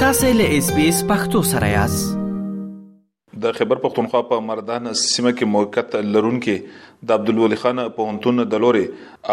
[0.00, 2.10] تاسو له اس بي اس پختو سره یاست
[3.44, 8.62] د خبر پختونخوا په مردان سیمه کې موقت لرونکې د عبدالولي خان په هنتون د
[8.64, 8.82] لوري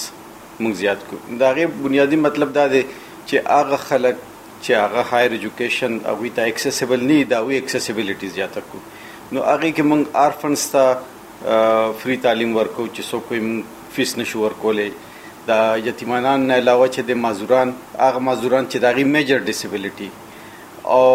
[0.64, 4.16] موږ زیات کو دا غي بنیادی مطلب دا دی چې هغه خلک
[4.63, 8.84] چې هغه هایر এডوকেশন او ویتا اکسسیبل نه دا وی اکسسیبিলিটি زیات کو
[9.32, 10.88] نو هغه کې موږ ارفنس ته
[12.04, 13.48] فری تعلیم ورکو چې سو کوم
[13.96, 14.90] فیس نشو ورکولې
[15.54, 15.60] دا
[15.91, 17.70] یتیمانان نه علاوه چې د مازوران
[18.08, 20.12] هغه مازوران چې دغه میجر ډیسیبিলিټي
[20.96, 21.10] او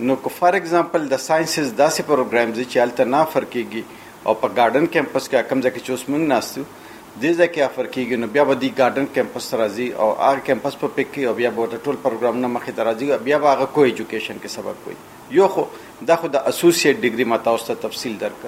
[0.00, 3.80] نو کو فار ایگزامپل د ساينسز داسې پروګرام دي چې الته نه فرقېږي
[4.30, 8.18] او په گارډن کیمپس کې کم ځکه چې اوس موږ ناستو دې ځکه افر کېږي
[8.24, 11.50] نو بیا به دی گارډن کیمپس راځي او هغه کیمپس په پک کې او بیا
[11.58, 15.36] به ټول پروګرام نه مخې ته راځي بیا به هغه کو ایجوکیشن کې سبق کوي
[15.38, 15.66] یو خو
[16.12, 18.46] دا خو د اسوسییټ ډیګري متاوسته تفصیل درک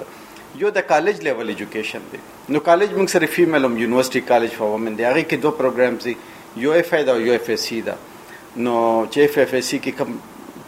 [0.61, 2.19] یو د کالج لیول ایجوکیشن دی
[2.55, 6.09] نو کالج موږ سره فیمیل هم یونیورسيټي کالج فور وومن دی هغه کې دوه پروګرامز
[6.09, 7.99] دي یو اف ای دا یو اف سی دا
[8.65, 8.81] نو
[9.11, 10.19] چې اف اف سی کې کوم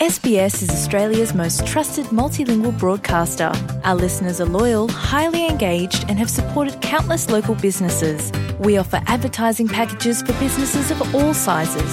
[0.09, 3.51] SBS is Australia's most trusted multilingual broadcaster.
[3.85, 8.31] Our listeners are loyal, highly engaged, and have supported countless local businesses.
[8.69, 11.93] We offer advertising packages for businesses of all sizes.